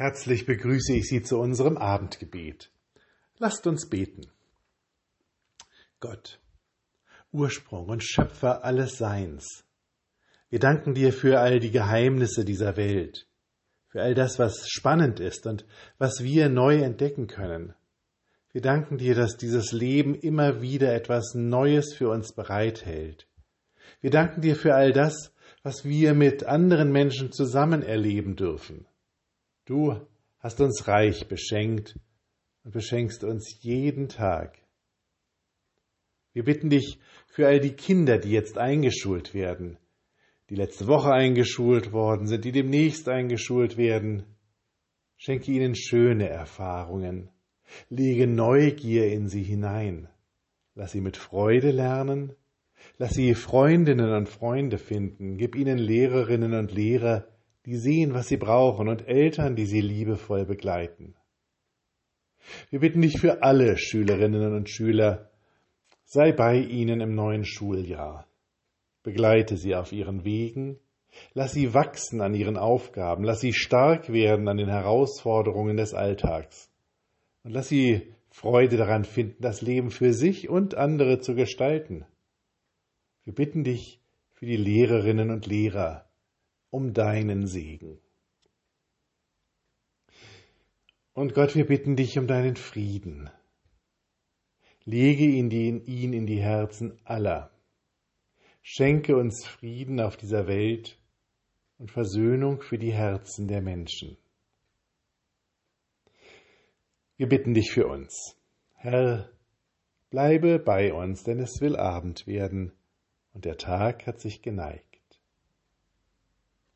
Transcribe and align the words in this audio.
Herzlich 0.00 0.46
begrüße 0.46 0.94
ich 0.94 1.08
Sie 1.08 1.20
zu 1.20 1.38
unserem 1.38 1.76
Abendgebet. 1.76 2.70
Lasst 3.36 3.66
uns 3.66 3.90
beten. 3.90 4.22
Gott, 6.00 6.40
Ursprung 7.32 7.90
und 7.90 8.02
Schöpfer 8.02 8.64
alles 8.64 8.96
Seins, 8.96 9.66
wir 10.48 10.58
danken 10.58 10.94
dir 10.94 11.12
für 11.12 11.40
all 11.40 11.60
die 11.60 11.70
Geheimnisse 11.70 12.46
dieser 12.46 12.78
Welt, 12.78 13.26
für 13.88 14.00
all 14.00 14.14
das, 14.14 14.38
was 14.38 14.70
spannend 14.70 15.20
ist 15.20 15.46
und 15.46 15.66
was 15.98 16.24
wir 16.24 16.48
neu 16.48 16.78
entdecken 16.78 17.26
können. 17.26 17.74
Wir 18.52 18.62
danken 18.62 18.96
dir, 18.96 19.14
dass 19.14 19.36
dieses 19.36 19.70
Leben 19.72 20.14
immer 20.14 20.62
wieder 20.62 20.94
etwas 20.94 21.34
Neues 21.34 21.92
für 21.92 22.08
uns 22.08 22.32
bereithält. 22.32 23.28
Wir 24.00 24.10
danken 24.10 24.40
dir 24.40 24.56
für 24.56 24.74
all 24.74 24.94
das, 24.94 25.34
was 25.62 25.84
wir 25.84 26.14
mit 26.14 26.44
anderen 26.44 26.90
Menschen 26.90 27.32
zusammen 27.32 27.82
erleben 27.82 28.34
dürfen. 28.34 28.86
Du 29.70 29.94
hast 30.40 30.60
uns 30.60 30.88
reich 30.88 31.28
beschenkt 31.28 31.96
und 32.64 32.72
beschenkst 32.72 33.22
uns 33.22 33.62
jeden 33.62 34.08
Tag. 34.08 34.58
Wir 36.32 36.42
bitten 36.42 36.70
dich 36.70 36.98
für 37.28 37.46
all 37.46 37.60
die 37.60 37.74
Kinder, 37.74 38.18
die 38.18 38.32
jetzt 38.32 38.58
eingeschult 38.58 39.32
werden, 39.32 39.78
die 40.48 40.56
letzte 40.56 40.88
Woche 40.88 41.12
eingeschult 41.12 41.92
worden 41.92 42.26
sind, 42.26 42.44
die 42.44 42.50
demnächst 42.50 43.08
eingeschult 43.08 43.76
werden. 43.76 44.24
Schenke 45.16 45.52
ihnen 45.52 45.76
schöne 45.76 46.28
Erfahrungen, 46.28 47.30
lege 47.90 48.26
Neugier 48.26 49.12
in 49.12 49.28
sie 49.28 49.44
hinein, 49.44 50.08
lass 50.74 50.90
sie 50.90 51.00
mit 51.00 51.16
Freude 51.16 51.70
lernen, 51.70 52.32
lass 52.98 53.14
sie 53.14 53.36
Freundinnen 53.36 54.12
und 54.14 54.28
Freunde 54.28 54.78
finden, 54.78 55.36
gib 55.36 55.54
ihnen 55.54 55.78
Lehrerinnen 55.78 56.54
und 56.54 56.72
Lehrer, 56.72 57.28
die 57.70 57.76
sehen, 57.76 58.14
was 58.14 58.26
sie 58.26 58.36
brauchen, 58.36 58.88
und 58.88 59.06
Eltern, 59.06 59.54
die 59.54 59.64
sie 59.64 59.80
liebevoll 59.80 60.44
begleiten. 60.44 61.14
Wir 62.68 62.80
bitten 62.80 63.00
dich 63.00 63.20
für 63.20 63.44
alle 63.44 63.78
Schülerinnen 63.78 64.56
und 64.56 64.68
Schüler, 64.68 65.30
sei 66.04 66.32
bei 66.32 66.56
ihnen 66.56 67.00
im 67.00 67.14
neuen 67.14 67.44
Schuljahr. 67.44 68.26
Begleite 69.04 69.56
sie 69.56 69.76
auf 69.76 69.92
ihren 69.92 70.24
Wegen, 70.24 70.80
lass 71.32 71.52
sie 71.52 71.72
wachsen 71.72 72.20
an 72.20 72.34
ihren 72.34 72.56
Aufgaben, 72.56 73.22
lass 73.22 73.40
sie 73.40 73.52
stark 73.52 74.12
werden 74.12 74.48
an 74.48 74.56
den 74.56 74.68
Herausforderungen 74.68 75.76
des 75.76 75.94
Alltags 75.94 76.72
und 77.44 77.52
lass 77.52 77.68
sie 77.68 78.12
Freude 78.30 78.78
daran 78.78 79.04
finden, 79.04 79.40
das 79.40 79.62
Leben 79.62 79.92
für 79.92 80.12
sich 80.12 80.48
und 80.48 80.74
andere 80.74 81.20
zu 81.20 81.36
gestalten. 81.36 82.04
Wir 83.22 83.32
bitten 83.32 83.62
dich 83.62 84.00
für 84.32 84.46
die 84.46 84.56
Lehrerinnen 84.56 85.30
und 85.30 85.46
Lehrer, 85.46 86.09
um 86.70 86.92
deinen 86.92 87.46
Segen. 87.46 87.98
Und 91.12 91.34
Gott, 91.34 91.54
wir 91.54 91.66
bitten 91.66 91.96
dich 91.96 92.18
um 92.18 92.26
deinen 92.26 92.56
Frieden. 92.56 93.30
Lege 94.84 95.24
ihn 95.24 95.50
in 96.12 96.26
die 96.26 96.40
Herzen 96.40 96.98
aller. 97.04 97.50
Schenke 98.62 99.16
uns 99.16 99.46
Frieden 99.46 100.00
auf 100.00 100.16
dieser 100.16 100.46
Welt 100.46 100.98
und 101.78 101.90
Versöhnung 101.90 102.62
für 102.62 102.78
die 102.78 102.92
Herzen 102.92 103.48
der 103.48 103.60
Menschen. 103.60 104.16
Wir 107.16 107.28
bitten 107.28 107.54
dich 107.54 107.70
für 107.70 107.86
uns. 107.86 108.36
Herr, 108.74 109.30
bleibe 110.08 110.58
bei 110.58 110.92
uns, 110.94 111.22
denn 111.22 111.38
es 111.38 111.60
will 111.60 111.76
Abend 111.76 112.26
werden 112.26 112.72
und 113.32 113.44
der 113.44 113.58
Tag 113.58 114.06
hat 114.06 114.20
sich 114.20 114.40
geneigt. 114.42 114.89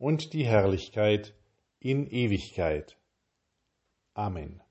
und 0.00 0.32
die 0.32 0.46
Herrlichkeit 0.46 1.34
in 1.78 2.10
Ewigkeit. 2.10 2.96
Amen. 4.14 4.62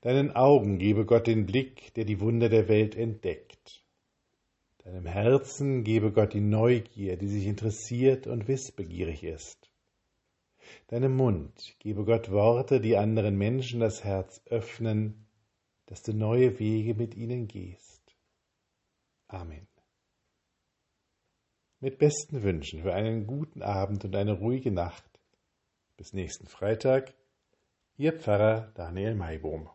Deinen 0.00 0.34
Augen 0.34 0.78
gebe 0.78 1.04
Gott 1.04 1.26
den 1.26 1.44
Blick, 1.44 1.92
der 1.94 2.06
die 2.06 2.18
Wunder 2.18 2.48
der 2.48 2.66
Welt 2.66 2.96
entdeckt. 2.96 3.84
Deinem 4.78 5.04
Herzen 5.04 5.84
gebe 5.84 6.12
Gott 6.12 6.32
die 6.32 6.40
Neugier, 6.40 7.18
die 7.18 7.28
sich 7.28 7.46
interessiert 7.46 8.26
und 8.26 8.48
wissbegierig 8.48 9.22
ist. 9.22 9.70
Deinem 10.88 11.16
Mund 11.16 11.76
gebe 11.78 12.06
Gott 12.06 12.30
Worte, 12.30 12.80
die 12.80 12.96
anderen 12.96 13.36
Menschen 13.36 13.80
das 13.80 14.02
Herz 14.02 14.40
öffnen, 14.46 15.26
dass 15.84 16.02
du 16.02 16.14
neue 16.14 16.58
Wege 16.58 16.94
mit 16.94 17.14
ihnen 17.14 17.46
gehst. 17.48 18.16
Amen. 19.28 19.66
Mit 21.82 21.96
besten 21.96 22.42
Wünschen 22.42 22.82
für 22.82 22.92
einen 22.92 23.26
guten 23.26 23.62
Abend 23.62 24.04
und 24.04 24.14
eine 24.14 24.32
ruhige 24.32 24.70
Nacht. 24.70 25.02
Bis 25.96 26.12
nächsten 26.12 26.46
Freitag, 26.46 27.14
Ihr 27.96 28.12
Pfarrer 28.12 28.70
Daniel 28.74 29.14
Maibohm. 29.14 29.70